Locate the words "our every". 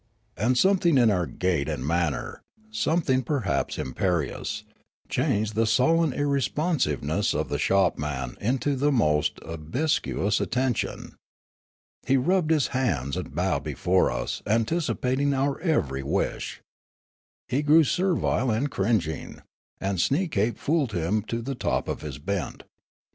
15.35-16.01